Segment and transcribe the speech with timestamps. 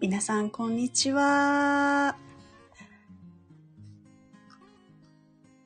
[0.00, 2.16] 皆さん、こんにちは。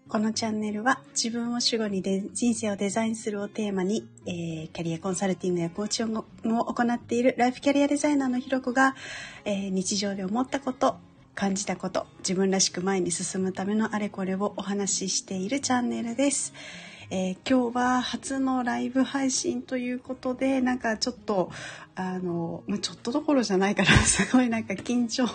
[0.09, 6.25] このチャンネルは自分を主語にで人生をデザインするをテーマに、えー、キャリアコンサルティングやコーチングを
[6.65, 8.95] 行っているライフキャリアデザイナーのひろこが、
[9.45, 10.97] えー、日常で思ったこと、
[11.35, 16.53] 感じたこと、自分らしく前に進むためのあれこれをお話ししているチャンネルです。
[17.11, 21.51] えー、今日は初のライブ配信ということで、なんかちょっと、
[21.95, 25.27] あの、まあ、ちょっとどころじゃないから、 すごいなんか緊張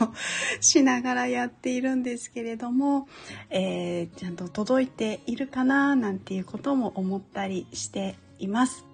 [0.61, 3.07] しながらやっているんですけれども、
[3.49, 8.85] えー、ちゃんと届いているかな、なんていうことも思ったりしています。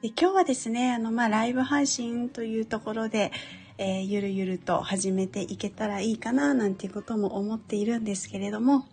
[0.00, 3.30] で今日はですね、あの、まあ、ライブ配信というところで、
[3.76, 8.86] えー、ゆるゆると始めていけたらいいかな、なんていうことも思っているんですけれども、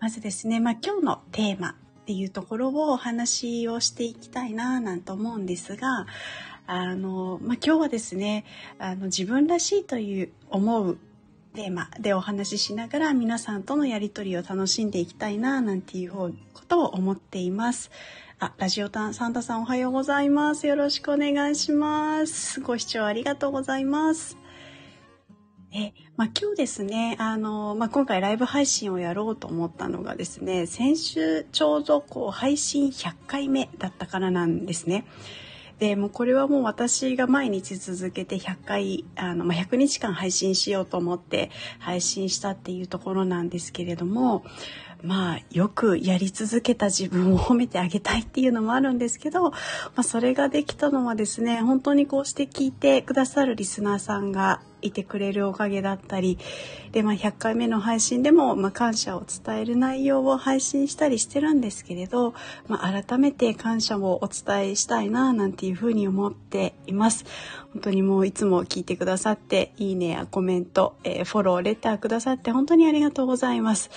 [0.00, 1.74] まずですね、まあ、今日のテーマっ
[2.06, 6.06] ていうところをお話をしていきたいななんて思うんですが、
[6.66, 8.44] あの、まあ、今日はですね、
[8.78, 10.98] あの自分らしいという思う
[11.54, 16.32] テーマでお話ししながら皆さんとのやりとりを楽しんでいきたいななんていうこ
[16.68, 17.90] とを思っています。
[18.38, 20.66] あ、ラジオタンサンタさんおはようございます。
[20.66, 22.60] よろしくお願いします。
[22.60, 24.39] ご視聴ありがとうございます。
[25.72, 35.04] え、まあ、今日ですね、あの、まあ、今回ライブ配信をやろうと思ったのがですね、先週ちょうどこう配信100回目だったからなんですね。
[35.78, 44.44] で、もこれはもう私が毎日続けて100回、あの、まあ、100日間配信しようと思って配信したっていうところなんですけれども、
[45.02, 49.54] まあ、よくやり続けた自分を褒めてあげたいっていうのもあるんですけど、ま
[49.96, 56.38] あ、それができたのはですね、本当にこうして聞いてくださるリスナーさんがいてくれるおかげだったり、
[56.92, 62.34] で、まあ、100回目の配信でも、まあ、感謝を伝える内容を配信したりしてるんですけれど、
[62.68, 67.24] まあ、改めて感謝をお伝えしたいな、なんていうふうに思っています。
[67.72, 73.90] 本当にもういつも聞いてくださって、いいねやコメント、えー、フォロー、レターくださって本当にありがとうございます。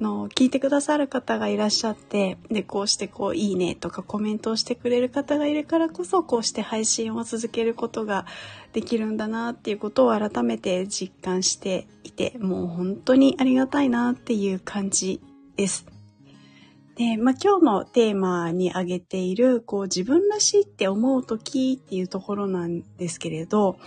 [0.00, 8.26] の聞いてくださる方がいらっしゃってでこうしてこう「いいね」とかコメントをしてくれる方がいるからこそこうして配信を続けることが
[8.72, 15.20] できるんだなっていうことを改めて実感していてもう本当にありがたいなっていう感じ
[15.56, 15.86] です。
[16.98, 23.78] で、まあ、今日のテーマに挙げている、こう自分らしいって思う時っていうところなんですけれど、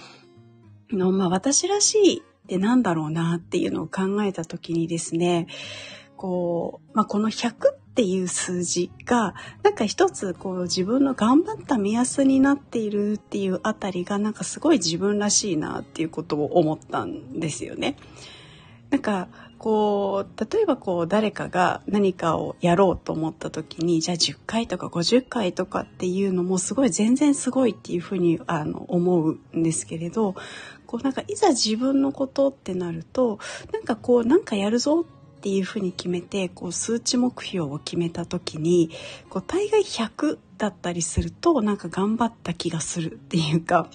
[0.90, 5.48] のまあ、私らしいってなんだろうなっていうのを考えた時にですね、
[6.22, 9.34] こう、まあ、この100っていう数字が、
[9.64, 17.98] なんか一つこう自分の頑張った目安になっているっていうあたりがなんかすごい自分らしいなっていうことを思ったんですよね。
[18.92, 30.36] なんかこう例えばこう誰かが何かをやろうと思った時にじゃあ10回とか50回とかっていうのもすごい全然すごいっていうふうにあの思うんですけれど
[30.86, 33.40] こうなんかいざ自分のことってなると
[33.72, 38.91] なんかこうなんかやるぞってっていうふうに決めてこう数値目標を決めた時に
[39.28, 43.90] こう大概100だったりするとなんか頑張った気がするっていうか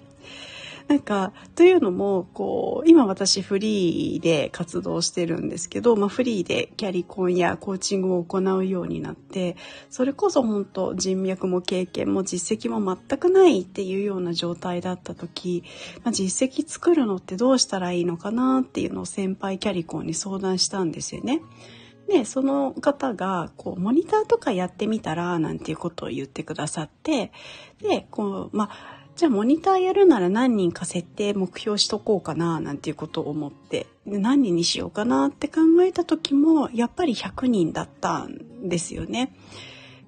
[0.88, 9.56] なんか、というのも、こう、今私フリーで活動してるんですけど、まあフリーでキャリコンやコーチングを行うようになって、
[9.90, 15.64] それこそ本当人脈も経験も実績も全くないっていうような状態だった時、
[16.04, 21.42] まあ、実績作るのってどうしたらいいのかなっていうのを先輩キャリコンに相談したんですよね。
[22.08, 27.32] で、その方が、こう、モニターとかやってみたら、なんていうことを言ってくださって、
[27.80, 39.34] で、こう、まあ、じゃあモニターやるなら何人か設定目標しとこうかななんていうことを思って何人にしようかなって考えた時もやっぱり100人だったんですよね。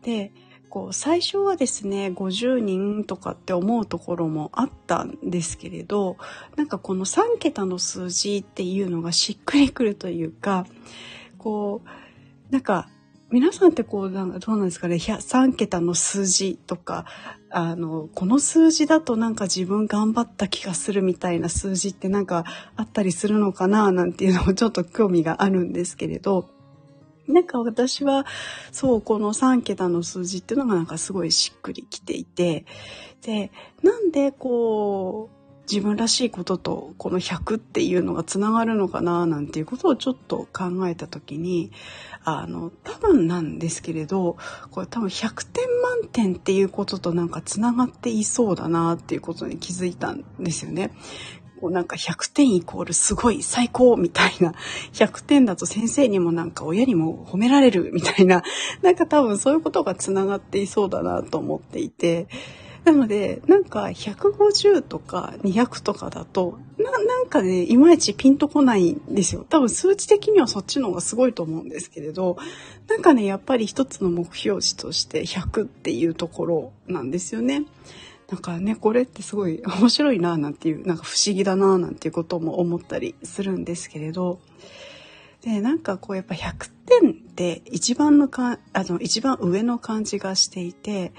[0.03, 0.31] で
[0.69, 6.19] こう最初はですね50人とかって思うところもあったんですけれど
[6.57, 10.67] なんかこの3桁の数字っていうのがしっくりくるというか
[11.39, 12.91] こうなんか
[13.31, 17.05] 皆さんってこう、なんかどうなんですかね、3桁の数字とか、
[17.51, 22.45] あの、この数字だとなんか自分頑張った気がするみたいな数字ってなんか
[22.77, 26.49] あったりするのかななんていうのもちょっと興味があるんですけれど、
[27.27, 28.25] なんか私は、
[28.73, 32.65] そう、この3桁の数字っていうのがなんかすごいしっくりきていて、
[33.21, 35.38] で、なんでこう、
[35.71, 41.71] 自分らしいこととこの100っていうのがつながるのかななんていうことをちょっと考えた時に
[42.25, 44.39] あの多分なんですけれど
[44.71, 50.91] これ多分100点満点っていうこととなんかつながっていそうだなっていうことに気づいたんですよね。
[51.63, 54.55] なんか100点イコールすごい最高みたいな
[54.93, 58.45] 100点だと先生にもなんか親にも褒められるみたいな
[58.83, 62.29] なんか多分そういうことがつながっていそうだなと思っていて
[62.85, 69.45] なので、なんか150とか200とかだと、な、なんかね、いまいちピンとこないんですよ。
[69.49, 72.37] 多分数値的にはそっちの方がすごいと思うんですけれど、
[72.89, 77.65] なんかね、やっぱり一つの目標値として100っていうところなんですよね。
[78.31, 84.39] なんかね、これってすごい 面白いなぁなんていう、なんか不思議だなぁなんていうことも思ったりするんですけれど、
[85.43, 86.71] で、なんかこうやっぱ100
[87.01, 91.13] 点って一番のか、あの、一番上の感じがしていて、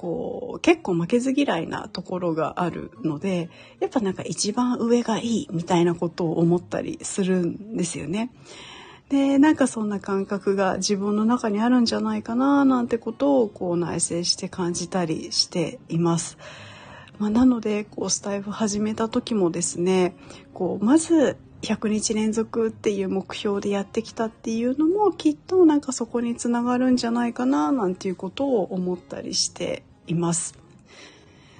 [0.00, 3.50] こう、結構負けず嫌いなところがあるので、
[3.80, 8.32] やっぱなんか一番上がいいみたいなことを思ったりするんですよね。
[9.10, 16.38] で、なんかそんな感覚が自分の中にあるんじゃないかななんてことをこう内省して感じたりしています。
[17.18, 20.14] まあ、なのでこうスタイフ始めた時もですね
[20.54, 30.54] こうまず100日連続っていう目標でやってきたっていうのもきっとなんかそこにつながるんじゃないかななんていうことを思ったりしています。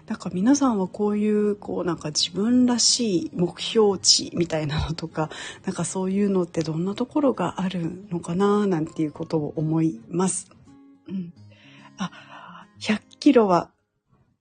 [0.06, 5.30] なんか皆さんはこういうこうなんか自分らしい目標値みたいなのとか
[5.64, 10.50] なんかそういうのってどんなところがあるのかななんていうことを思います。
[11.08, 11.32] うん、
[11.96, 13.70] あ100キロは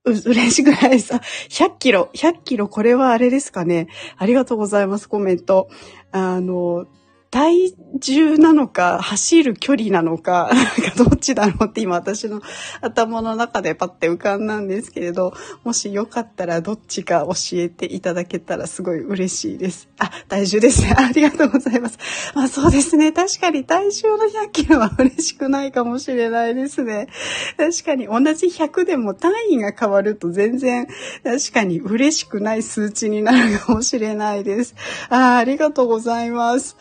[0.06, 1.14] う、 嬉しくないです。
[1.14, 3.88] 100キロ、100キロ、これはあれですかね。
[4.18, 5.70] ありがとうございます、コメント。
[6.12, 6.88] あの、
[7.32, 12.42] 体重なのか、走る距離なのか、 なんかどっちだろうって今私の
[12.82, 15.34] 頭の中でパッて浮かんだんですけれど、
[15.64, 19.90] もしよかったらどっちか教えていただけたらすごい嬉しいです。
[20.00, 20.94] あ、体重ですね。
[20.98, 22.00] ありがとうございます。
[22.34, 23.12] まあそうですね。
[23.12, 27.10] 確かに体重の100キロは嬉しくないかもしれないですね。
[27.58, 30.88] 確かに同じ100でも単位が変わると全然
[31.24, 34.74] 確かに嬉しくない数値になるかもしれないです。
[35.10, 36.76] あありがとうございます。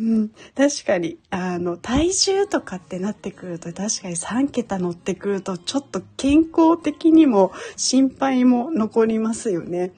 [0.00, 9.92] うん、確かに、あの、体重とかってなってくると、確かに3桁乗ってくると、ちょっと健康的にも心配も残りますよね。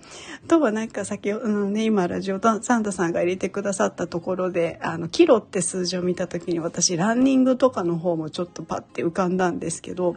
[0.44, 10.16] あとはなんか先ほど、うん、ね、今ラジオサンタさんが入れてくださったところで、あの、キロって数字を見た時に私、ランニングとかの方もちょっとパッて浮かんだんですけど、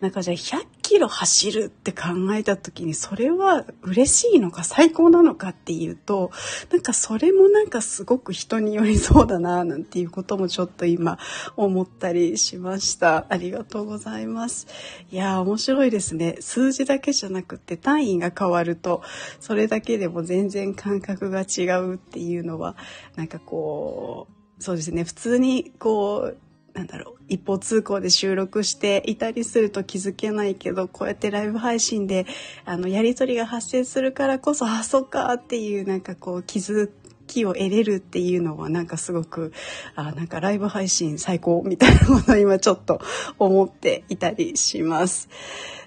[0.00, 6.30] なんかじゃあ100キロ走るって考えた時にそれは嬉しいのか最高なのかっていうと
[6.70, 11.18] なんかそれもなんかすごく人によりそうだななんていうこともちょっと今
[11.56, 13.26] 思ったりしました。
[13.28, 14.66] ありがとうございます。
[15.10, 16.36] いや面白いですね。
[16.40, 19.02] 数字だけじゃなくて単位が変わると
[19.40, 22.76] それだけでも全然感覚が違うっていうのは
[23.16, 25.04] なんかこうそうですね。
[25.04, 26.38] 普通にこう
[26.78, 32.24] なんだろう一方通行で収録していたりすると気づけないけどこうやってライブ配信で
[32.64, 36.88] あのやり取りが発生するからこそあそっかっていうなんかこう気づ
[37.26, 39.52] きを得れるっていうのはなんかすごく
[39.96, 43.00] あなんかライブ配信最高みたいなものを今ちょっと
[43.40, 45.28] 思っていたりします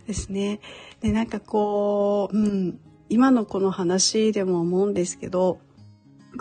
[0.07, 0.59] ですね。
[0.99, 5.61] でなんかこう、うん、今のこの話でも思うんですけど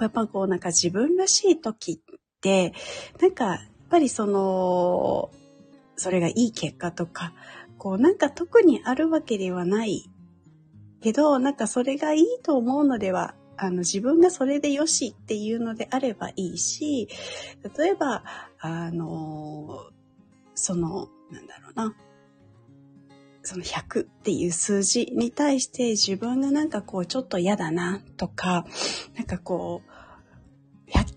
[0.01, 2.75] やっぱこうなんか自分らしい時って
[3.21, 3.61] なんか
[3.91, 5.31] ぱりその、
[5.97, 7.35] それがいい結果とか、
[7.77, 10.09] こうなんか特にあるわけではない
[11.03, 17.09] けど、なんかそれがいいと思うのでは、あの自分がそれでよしっていうのであればいいし、
[17.77, 18.25] 例えば、
[18.61, 19.87] あの、
[20.55, 21.95] その、なんだろうな、
[23.43, 28.67] その100っていう数字に対して自分がなんかこうちょっと嫌だなとか、
[29.17, 30.00] なんかこう、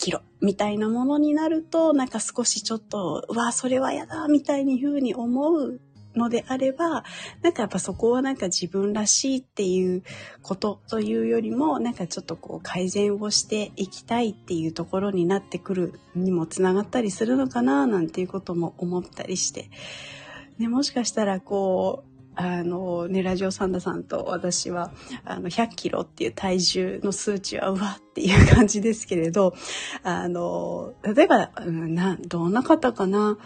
[0.03, 5.79] キロみたいなものになると、なんか少しちょっと、うわ、それは嫌だみたいに風に思う
[6.13, 7.05] のであれば、
[7.41, 10.03] なんかやっぱそこはなんか自分らしいっていう
[10.41, 19.69] ことというよりも、なんかちょっとこう改善をしていきたいっていうところになってくるにもつながったりするのかななんていうことも思ったりして、
[20.57, 24.91] ね、もしかしたらこう、あの、ね、ラジオサンダさんと私は、
[25.23, 29.53] あの、100キロっていう体重の数値は、うわっていう感じですけれど、
[30.03, 33.37] あの、例えば、うん、な、どんな方かな、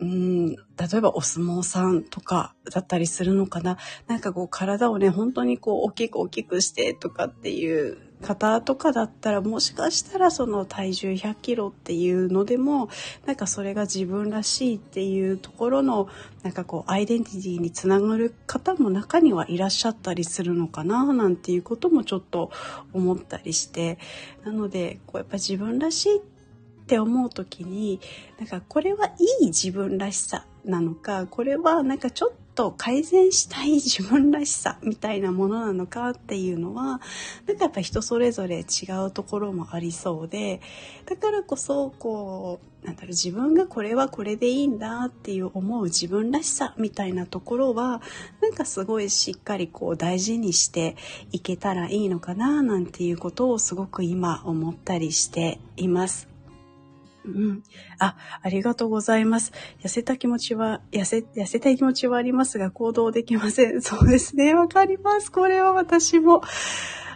[0.00, 0.56] うん、例
[0.96, 3.78] えばお相撲さんとかだったりするのかな？
[4.08, 12.88] なんかこう体をね、本当にこう大きく大きくしてとかっていう方とかだったらもしかしたらその体重100キロっていうのでも
[13.26, 16.08] なんかそれが自分らしいっていうところの
[16.42, 22.50] なんかこうアイデンティティにつながる方も中にはいらっしゃったりするのかななんていうこともちょっと
[22.94, 23.98] 思ったりして。
[24.44, 26.20] なのでこうやっぱ自分らしいっ
[26.86, 28.00] て思う時に
[28.38, 37.00] なんかこれはいい自分らしさなのかこれはなんかちょっと改善したい自分らしさみたいなものなのかっていうのは
[37.46, 40.60] なんかやっぱ人それぞれ違うところもありそうで
[41.06, 48.02] だからこそこうなんだろう自分がこれはこれでいいんだっていう思う自分らしさみたいなところは
[48.40, 50.96] なんかすごいしっかりこう大事にして
[51.30, 56.31] いけたらいいのかななんていうことをすごく今思ったりしています。
[57.24, 57.62] うん。
[57.98, 59.52] あ、ありがとうございます。
[59.82, 63.80] 痩せた気持ちは、痩せ、痩せたい気持ちはありますが、行動できません。
[63.82, 64.54] そうですね。
[64.54, 65.30] わかります。
[65.30, 66.42] これは私も。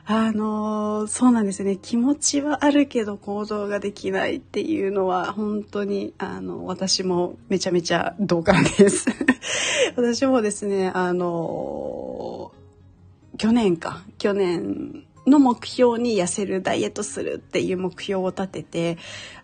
[0.08, 1.76] あのそうなんですね。
[1.76, 9.06] 気持ちはあるけど行動ができないっていうのは、本当に、あの、私もめちゃめちゃ同感です。
[9.96, 12.52] 私もですね、あの
[13.36, 18.98] 去年か、去年の目標に痩せるダイエットするっていう目標を立てて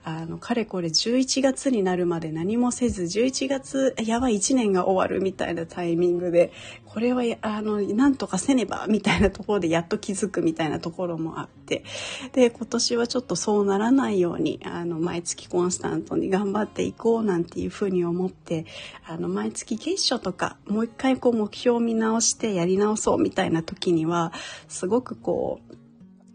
[0.05, 6.53] あのかれこれ11月になるまで何もせず11月やばい1年が終わるみたいなタイミングで
[6.87, 11.85] これはあのなんとかせねばみたいなところでやっと気づくみたいなところもあって
[12.33, 18.67] で今年はちょっとそうならないようにあの毎月コンスタントに頑張っていこうなんていうふうに思って
[19.07, 24.33] あの毎月月初とかもう一回こう目標を見直してやり直そうみたいな時には
[24.69, 25.82] すごくこう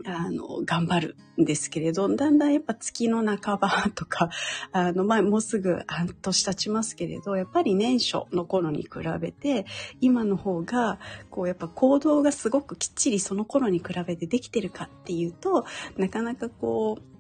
[0.10, 4.30] あの、頑張るんですけれど、だんだんやっぱ月の半ばとか、
[4.72, 9.66] あの、まあ、もうすぐ半年経ちますけれど、やっぱり年初の頃に比べて、
[10.00, 11.00] 今の方が、
[11.30, 15.66] こう、やっぱ行動がすごくきっちりその頃に比べてできてるかっていうと、
[15.98, 17.17] なかなかこう、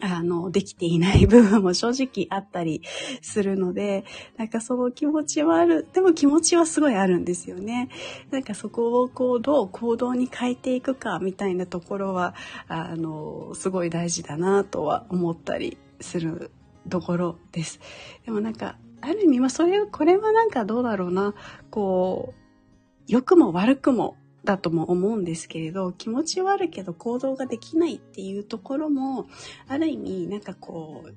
[0.00, 2.82] あの、できていない部分も正直あったり
[3.20, 4.04] するので、
[4.36, 5.86] なんかその気持ちはある。
[5.92, 7.88] でも気持ちはすごいあるんですよね。
[8.30, 12.34] なんかそこをこう、どう行動に変えていくかみたいなところは、
[12.68, 16.50] あの、すごい大事だなとは思ったりする
[16.88, 17.80] ところです。
[18.24, 21.34] でもなんか、ある意味、まあそれ、これはなんかどうだろうな、
[21.70, 22.42] こう、
[23.08, 29.26] 良くも悪くもだとも思うんですけれど気持ちはあるけど行動ができないっていうところも
[29.68, 31.12] ある意味なんかこう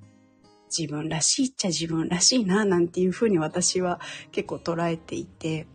[0.76, 4.00] 自分らしいっちゃ自分らしいななんていうふうに私は
[4.32, 5.68] 結構捉えていて。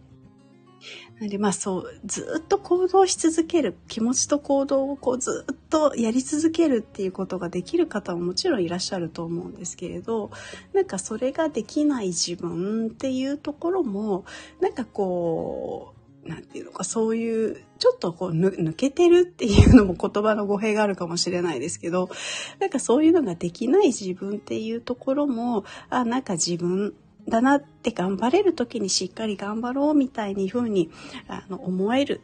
[1.20, 10.30] なんでまあそうずっと行動し続ける気持ちと行動をこうずっとやり続けるっていうことができる方ももちろんいらっしゃると思うんですけれど
[10.72, 14.24] なんかそれができない自分っていうところも
[14.62, 22.10] なんかこうなんていうのか、そういう、ちょっとこう抜けてるっていうのも言葉の語弊があるかもしれないですけど、
[22.58, 26.94] なんかそういうのができない自分っていうところも、あ、なんか自分
[27.28, 30.90] だなって頑張れる時にしっかり頑張ろうみたいに風に
[31.26, 32.20] あの思える。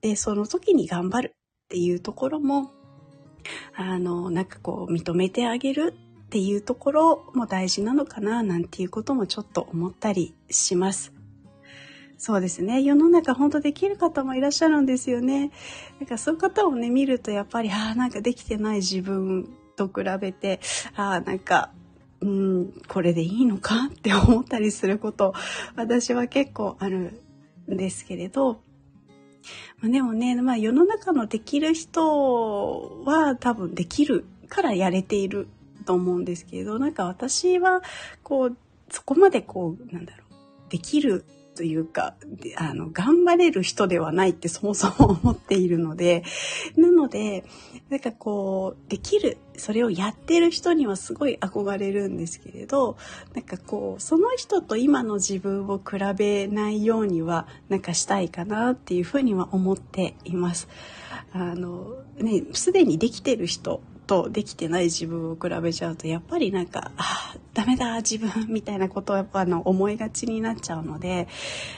[0.00, 1.32] で、その時に頑張るっ
[1.68, 2.72] ていうところも、
[3.74, 5.94] あの、なんかこう認めてあげる
[6.26, 11.11] っていうところも大事なのかななんていうこともちょっと思ったりします。
[12.24, 12.82] そうですね。
[12.82, 15.50] 世の中本当できる方もいらっしゃるんですよね。
[15.98, 20.60] なんかそういう方をね、見るとやっぱり、ああ、なんかできてない自分と比べて、
[20.94, 21.72] ああ、なんか、
[22.20, 25.34] うん、これでいいのかって思ったりすること、
[25.74, 27.20] 私は結構ある
[27.68, 28.60] んですけれど、
[29.80, 35.48] ま、でもね、まあ世の中のできる人は多分できるからやれている
[35.86, 37.82] と思うんですけれど、なんか私は
[38.22, 38.56] こう、
[38.92, 41.24] そこまでこう、なんだろう、できる
[41.54, 42.14] というか、
[42.56, 46.24] あの、頑張れる人ではないってそもそも思っているので、
[46.76, 47.44] なので、
[47.90, 52.96] なんかこう、できる、それをやってる人にはすごい憧れるんですけれど、
[53.34, 60.68] なんかこう、その人と今の自分を比べないようには、なんかしたいかなっていうふうには思っています。
[61.32, 71.28] あの、ね、すでにできてる人とできてない自分を比べちゃうとやっぱりなんかあダメだ自分みたいなことをやっぱあの思いがちになっちゃうので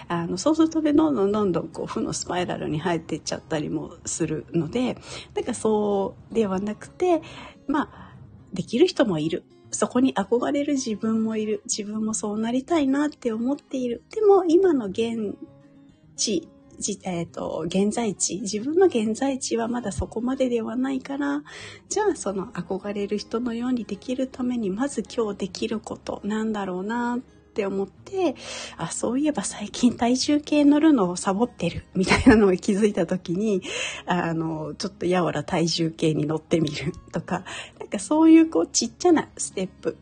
[0.08, 4.96] あのそうするとねどんどんどんどんこう負のスパイラルに入っていっちゃったりもするので
[5.34, 7.22] なんかそうではなくて
[7.66, 8.14] まあ
[8.52, 9.44] できる人もいる。
[9.70, 11.60] そこに憧れる自分もいる。
[11.64, 14.04] 自分もそうなりたいなって思っている。
[14.10, 15.36] でも今の現
[16.16, 16.48] 地
[17.04, 21.42] えっ、ー、と、現在地、自分の現在地はまだそこまでではないから、
[21.88, 27.20] じゃあその憧れる人のようにできるために、まず今日できることなんだろうなっ
[27.54, 28.34] て思って、
[28.76, 33.62] あ、そういえば最近体重計乗るのをサボってるみたいなのを気づいた時に、
[34.06, 37.44] あの、ちょっとやわら体重計に乗ってみる とか、
[37.78, 39.96] なんかそういうこうちっちゃなステップ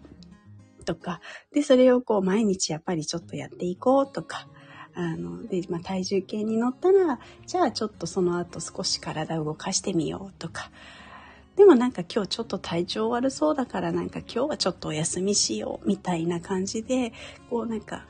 [0.87, 1.21] とか、
[1.53, 4.49] で、それをこう毎日やっぱりちょっとやっていこうとか、
[4.95, 10.71] あの、で、まあ、体重計に乗ったら、じゃあちょっとその後少し体を動かしてみようとか、
[11.57, 17.13] でもなんか今日ちょっと体調悪そうだからなんか今日はちょっとお休みしようみたいな感じで、
[17.51, 18.07] こうなんか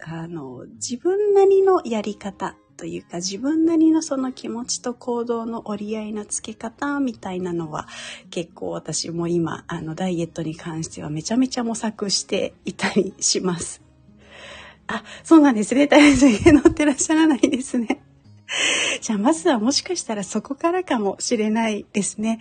[0.00, 7.86] あの、自分なりのやり方というか自分なりのその気持ちと行動の折り合いのつけ方みたいなのは
[8.30, 13.83] 結構私も今あのダイエットに関してはめちゃめちゃ模索していたりします。
[14.86, 15.88] あ、そうなんですね。
[15.88, 18.02] 体重計乗ってらっしゃらないですね。
[19.00, 22.40] じゃあまずはもしかしたらそこからかもしれないですね。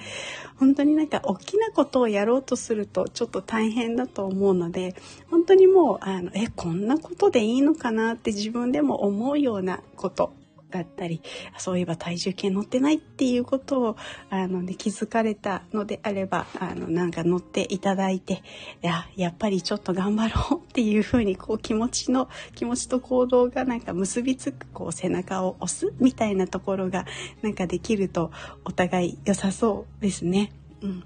[0.57, 4.95] 本当になんか大きなことをやろうとするとちょっと大変だと思うので、
[5.29, 10.33] 本当にもう、あの、え、こんなことでいいのかなって自分でも思うようなこと
[10.73, 11.21] だったり、
[11.57, 13.97] そういえば体重計乗ってないっていうことを、
[14.31, 18.33] あのね、気づかれたのであれば、あの、なんか乗っていただいて、
[18.81, 27.05] いや、やっぱりちょっと頑張ろうっていうふうに、こう気持ちの、気持ちと行動がなんか結びつく、こう背中を押すみたいなところが、
[27.43, 28.31] なんかできると
[28.65, 30.51] お互い良さそうですね。
[30.81, 31.03] うん。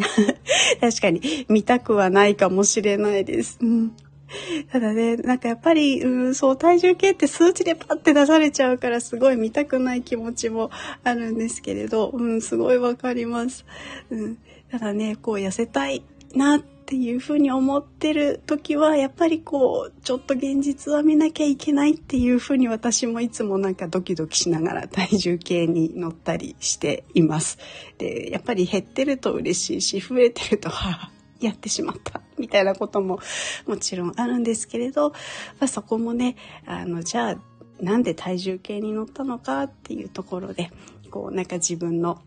[0.80, 3.58] 確かに見たくはないかもしれないです。
[3.60, 3.92] うん
[4.70, 10.70] ただね、なんかやっぱり、うん、そう、体重計って数値でパッて出されちゃうから、すごい見たくない気持ちも
[11.04, 13.64] あるんですけれど、うん、すごいわかります。
[14.10, 14.38] うん、
[14.70, 16.02] ただね、こう痩せたい
[16.34, 27.58] なっていうふうに思ってる時は、やっぱりこう、ちょっと現実は見なきゃいけないっていうふうに私もいつもなんかドキドキしながら体重計に乗ったりしています。
[27.98, 31.10] で、やっぱり減ってると嬉しいし、増えてると、は、
[31.40, 33.18] やってしまった みたいなことも
[33.66, 35.16] もちろんあるんですけれど、ま
[35.60, 37.36] あ、そこもねあのじゃあ
[37.80, 40.70] なんで体重計に乗ったのかっていうところで
[41.10, 42.20] こうなんか自分の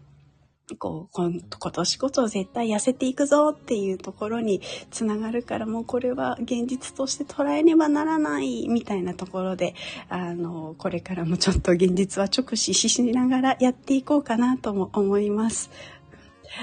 [0.79, 1.41] こう今
[1.71, 9.75] 年こそ絶対痩せていくぞっていうところにつながるからもうこれは現実として捉えねばならないみたいなところで
[10.09, 15.69] あのこれからもちょっと現実は直視しながらやっていこうかなとも思います。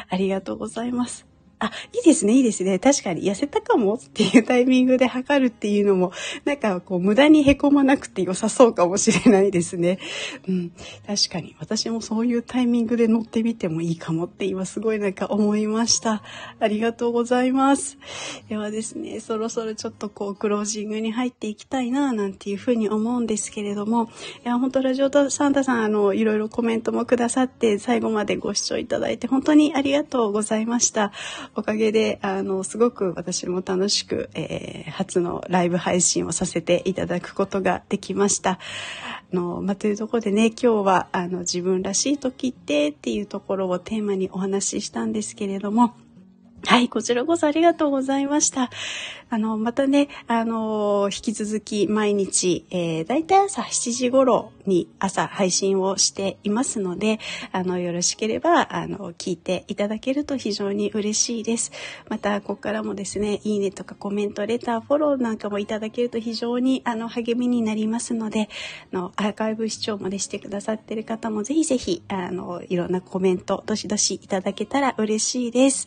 [0.08, 1.29] ありがとうございます。
[1.60, 2.78] あ、いいですね、いいですね。
[2.78, 6.12] 確かに痩せたかもっていうタイミングで測るっていうのも、
[6.44, 9.98] なんかこう無駄に凹まなくて良さそうかもしれないですね。
[10.48, 10.72] うん。
[11.06, 16.22] 確かに私もそういうタイミングで乗ってみてもいいかもって今すごいなんか思いました。
[16.58, 17.98] ありがとうございます。
[18.48, 24.04] ではですね、そろそろちょっとこうクロージングに入っていきたいななんていうふうに思うんですけれども、
[24.44, 31.12] いや、本当ラジオサンタさん、あの、いろいろコメントもくださって最後までご視聴いただいて本当にありがとうございました。
[31.56, 38.52] おかげで、あの、すごく私も楽しく、えー、初のライブ配信をさせていただくことができました。
[39.32, 45.94] あの、まあ、というところでね、今日は、あの、自分らしい時ってっていうところをテーマにお話ししたんですけれども、
[46.66, 48.70] はい、こちらこそありがとうございました。
[49.32, 57.20] あの、またね、あの、引き続き毎日、えー、だいたい朝7時頃に朝配信をしていますので、
[57.52, 61.70] あの、よろしければ、あの、聞いていただけると非常に嬉しいです。
[62.08, 68.48] また、ここからもですね、いいねとかコメント、レター、フォローなんかもいただけると非常に、あの、励みになりますので、
[68.92, 75.86] あの、アーカイブ視聴までしてくださっている方もぜひぜひ、あの、いろんなコメント、どしどしいただけたら嬉しいです。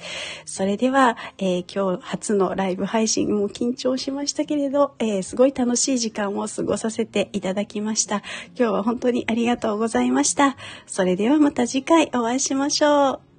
[0.63, 8.23] それでは、えー、今日初のライブ配信も緊張しましたけれど、えー、すごい楽しい時間を過ごさせていただきました。
[8.57, 10.55] 今日は本当にありがとうございました。
[10.87, 13.32] それではまた次回お会いしましょう。